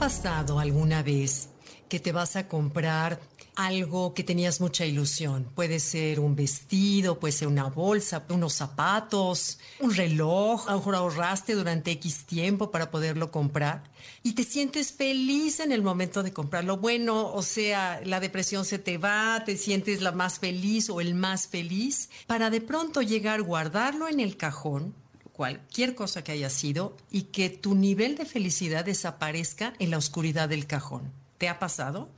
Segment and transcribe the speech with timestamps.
[0.00, 1.50] pasado alguna vez
[1.90, 3.20] que te vas a comprar
[3.54, 5.46] algo que tenías mucha ilusión?
[5.54, 10.66] Puede ser un vestido, puede ser una bolsa, unos zapatos, un reloj.
[10.68, 13.82] A lo mejor ahorraste durante X tiempo para poderlo comprar
[14.22, 16.78] y te sientes feliz en el momento de comprarlo.
[16.78, 21.14] Bueno, o sea, la depresión se te va, te sientes la más feliz o el
[21.14, 24.94] más feliz para de pronto llegar, guardarlo en el cajón
[25.40, 30.50] cualquier cosa que haya sido y que tu nivel de felicidad desaparezca en la oscuridad
[30.50, 31.14] del cajón.
[31.38, 32.10] ¿Te ha pasado?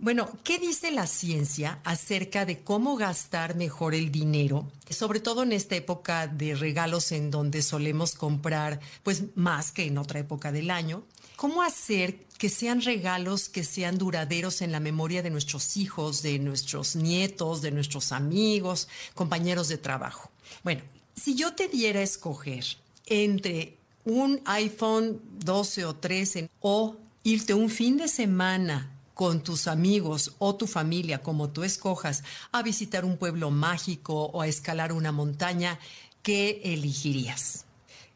[0.00, 4.72] Bueno, ¿qué dice la ciencia acerca de cómo gastar mejor el dinero?
[4.90, 9.96] Sobre todo en esta época de regalos en donde solemos comprar pues más que en
[9.96, 11.04] otra época del año.
[11.36, 16.40] ¿Cómo hacer que sean regalos que sean duraderos en la memoria de nuestros hijos, de
[16.40, 20.32] nuestros nietos, de nuestros amigos, compañeros de trabajo?
[20.64, 20.82] Bueno,
[21.14, 22.64] si yo te diera a escoger
[23.06, 30.34] entre un iPhone 12 o 13 o irte un fin de semana con tus amigos
[30.38, 35.12] o tu familia, como tú escojas, a visitar un pueblo mágico o a escalar una
[35.12, 35.78] montaña,
[36.22, 37.64] ¿qué elegirías?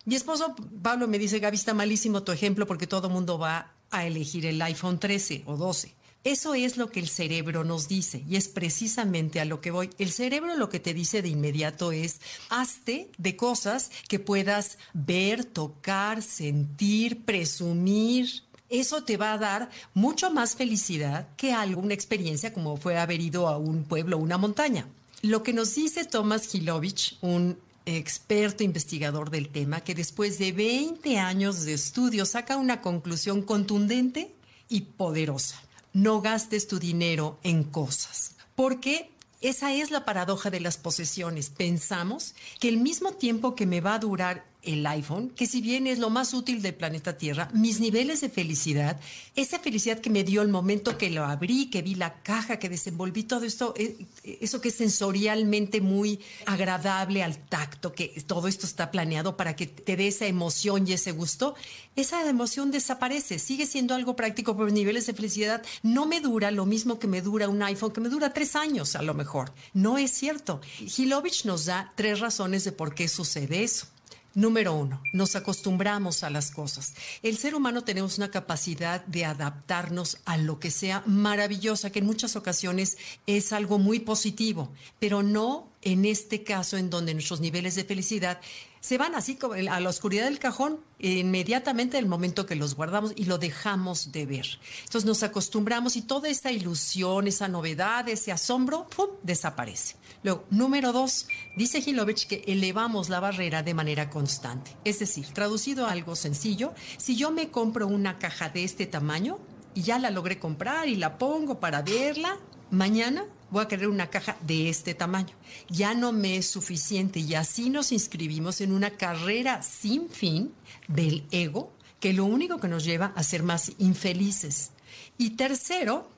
[0.05, 4.07] Mi esposo Pablo me dice, Gaby, está malísimo tu ejemplo porque todo mundo va a
[4.07, 5.95] elegir el iPhone 13 o 12.
[6.25, 9.91] Eso es lo que el cerebro nos dice y es precisamente a lo que voy.
[9.99, 15.45] El cerebro lo que te dice de inmediato es, hazte de cosas que puedas ver,
[15.45, 22.77] tocar, sentir, presumir, eso te va a dar mucho más felicidad que alguna experiencia como
[22.77, 24.87] fue haber ido a un pueblo o una montaña.
[25.23, 31.19] Lo que nos dice Thomas Hilovich, un experto investigador del tema, que después de 20
[31.19, 34.35] años de estudio saca una conclusión contundente
[34.69, 38.37] y poderosa no gastes tu dinero en cosas.
[38.55, 41.51] Porque esa es la paradoja de las posesiones.
[41.51, 45.87] Pensamos que el mismo tiempo que me va a durar el iPhone, que si bien
[45.87, 49.01] es lo más útil del planeta Tierra, mis niveles de felicidad,
[49.35, 52.69] esa felicidad que me dio el momento que lo abrí, que vi la caja, que
[52.69, 53.97] desenvolví todo esto, eh,
[54.41, 59.67] eso que es sensorialmente muy agradable al tacto, que todo esto está planeado para que
[59.67, 61.55] te dé esa emoción y ese gusto,
[61.97, 66.67] esa emoción desaparece, sigue siendo algo práctico, pero niveles de felicidad no me dura lo
[66.67, 69.53] mismo que me dura un iPhone, que me dura tres años a lo mejor.
[69.73, 70.61] No es cierto.
[70.81, 73.87] Hilovich nos da tres razones de por qué sucede eso.
[74.35, 76.95] Número uno, nos acostumbramos a las cosas.
[77.23, 82.07] El ser humano tenemos una capacidad de adaptarnos a lo que sea maravillosa, que en
[82.07, 87.75] muchas ocasiones es algo muy positivo, pero no en este caso en donde nuestros niveles
[87.75, 88.41] de felicidad
[88.81, 89.39] se van así
[89.71, 94.27] a la oscuridad del cajón inmediatamente el momento que los guardamos y lo dejamos de
[94.27, 94.47] ver.
[94.85, 99.97] Entonces nos acostumbramos y toda esa ilusión, esa novedad, ese asombro, ¡pum!, desaparece.
[100.23, 104.77] Luego, número dos, dice Hilovich que elevamos la barrera de manera constante.
[104.85, 109.39] Es decir, traducido a algo sencillo, si yo me compro una caja de este tamaño
[109.75, 112.39] y ya la logré comprar y la pongo para verla,
[112.71, 115.35] mañana voy a querer una caja de este tamaño.
[115.69, 120.53] Ya no me es suficiente y así nos inscribimos en una carrera sin fin
[120.87, 124.71] del ego que lo único que nos lleva a ser más infelices.
[125.17, 126.09] Y tercero,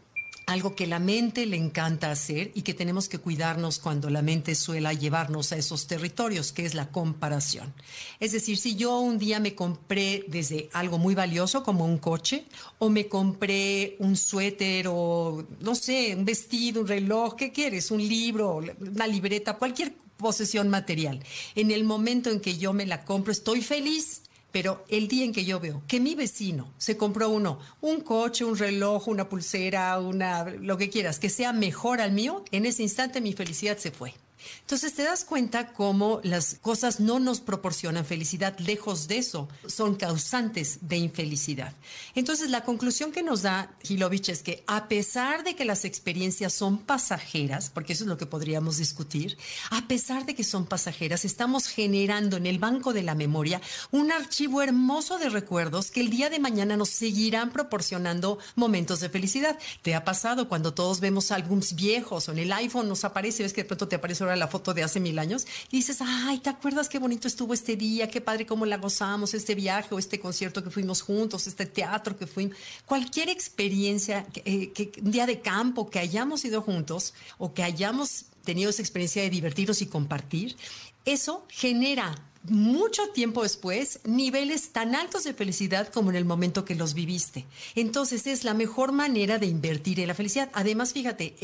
[0.51, 4.57] algo que la mente le encanta hacer y que tenemos que cuidarnos cuando la mente
[4.57, 7.73] suela llevarnos a esos territorios, que es la comparación.
[8.19, 12.47] Es decir, si yo un día me compré desde algo muy valioso como un coche,
[12.79, 17.93] o me compré un suéter, o no sé, un vestido, un reloj, ¿qué quieres?
[17.93, 21.23] Un libro, una libreta, cualquier posesión material.
[21.55, 24.23] En el momento en que yo me la compro, estoy feliz
[24.53, 28.45] pero el día en que yo veo que mi vecino se compró uno, un coche,
[28.45, 32.83] un reloj, una pulsera, una lo que quieras, que sea mejor al mío, en ese
[32.83, 34.15] instante mi felicidad se fue.
[34.61, 39.97] Entonces te das cuenta cómo las cosas no nos proporcionan felicidad, lejos de eso, son
[39.97, 41.73] causantes de infelicidad.
[42.15, 46.53] Entonces la conclusión que nos da Hilovich es que a pesar de que las experiencias
[46.53, 49.37] son pasajeras, porque eso es lo que podríamos discutir,
[49.71, 54.13] a pesar de que son pasajeras, estamos generando en el banco de la memoria un
[54.13, 59.59] archivo hermoso de recuerdos que el día de mañana nos seguirán proporcionando momentos de felicidad.
[59.83, 63.53] ¿Te ha pasado cuando todos vemos álbums viejos o en el iPhone nos aparece, ves
[63.53, 66.51] que de pronto te aparece la foto de hace mil años y dices, ay, ¿te
[66.51, 68.09] acuerdas qué bonito estuvo este día?
[68.09, 72.17] Qué padre cómo la gozamos, este viaje o este concierto que fuimos juntos, este teatro
[72.17, 72.57] que fuimos.
[72.87, 78.27] Cualquier experiencia, eh, que, un día de campo que hayamos ido juntos o que hayamos
[78.45, 80.57] tenido esa experiencia de divertirnos y compartir,
[81.05, 86.75] eso genera mucho tiempo después niveles tan altos de felicidad como en el momento que
[86.75, 87.47] los viviste.
[87.75, 90.51] Entonces es la mejor manera de invertir en la felicidad.
[90.53, 91.35] Además, fíjate,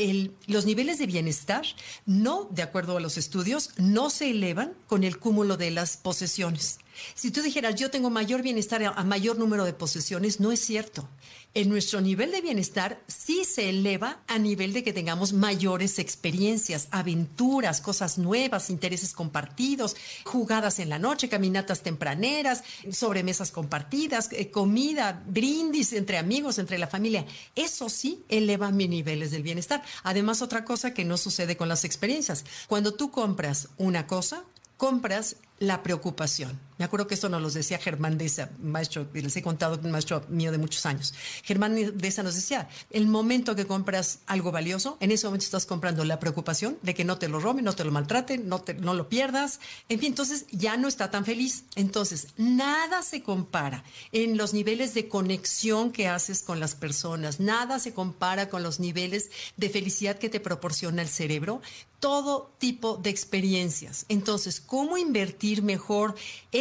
[0.47, 1.67] los niveles de bienestar
[2.07, 6.79] no, de acuerdo a los estudios, no se elevan con el cúmulo de las posesiones.
[7.15, 11.09] Si tú dijeras, yo tengo mayor bienestar a mayor número de posesiones, no es cierto.
[11.57, 16.87] En nuestro nivel de bienestar sí se eleva a nivel de que tengamos mayores experiencias,
[16.91, 22.63] aventuras, cosas nuevas, intereses compartidos, jugadas en la noche, caminatas tempraneras,
[22.93, 27.25] sobremesas compartidas, eh, comida, brindis entre amigos, entre la familia.
[27.55, 29.83] Eso sí eleva mis niveles del bienestar.
[30.03, 32.45] Además, otra cosa que no sucede con las experiencias.
[32.67, 34.45] Cuando tú compras una cosa,
[34.77, 36.66] compras la preocupación.
[36.78, 40.25] Me acuerdo que esto nos lo decía Germán Deza, maestro, les he contado, un maestro
[40.28, 41.14] mío de muchos años.
[41.43, 46.05] Germán Deza nos decía, el momento que compras algo valioso, en ese momento estás comprando
[46.05, 48.94] la preocupación de que no te lo roben, no te lo maltraten, no, te, no
[48.94, 49.61] lo pierdas.
[49.88, 51.64] En fin, entonces ya no está tan feliz.
[51.75, 57.78] Entonces, nada se compara en los niveles de conexión que haces con las personas, nada
[57.78, 61.61] se compara con los niveles de felicidad que te proporciona el cerebro
[62.00, 64.05] todo tipo de experiencias.
[64.08, 66.14] Entonces, ¿cómo invertir mejor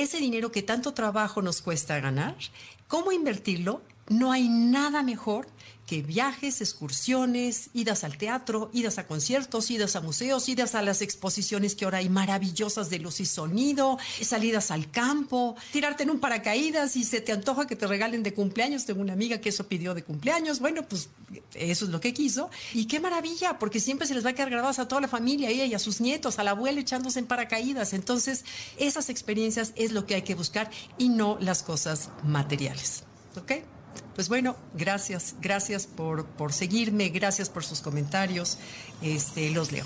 [0.06, 2.36] ese dinero que tanto trabajo nos cuesta ganar?
[2.88, 3.82] ¿Cómo invertirlo?
[4.08, 5.48] No hay nada mejor
[5.86, 11.02] que viajes, excursiones, idas al teatro, idas a conciertos, idas a museos, idas a las
[11.02, 16.20] exposiciones que ahora hay maravillosas de luz y sonido, salidas al campo, tirarte en un
[16.20, 18.86] paracaídas y se te antoja que te regalen de cumpleaños.
[18.86, 20.60] Tengo una amiga que eso pidió de cumpleaños.
[20.60, 21.10] Bueno, pues
[21.54, 22.50] eso es lo que quiso.
[22.74, 25.50] Y qué maravilla, porque siempre se les va a quedar grabadas a toda la familia,
[25.50, 27.94] a ella y a sus nietos, a la abuela echándose en paracaídas.
[27.94, 28.44] Entonces,
[28.78, 33.04] esas experiencias es lo que hay que buscar y no las cosas materiales.
[33.38, 33.75] ¿Ok?
[34.16, 38.58] Pues bueno, gracias, gracias por, por seguirme, gracias por sus comentarios.
[39.02, 39.86] Este, los leo.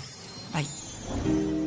[0.52, 1.59] Bye.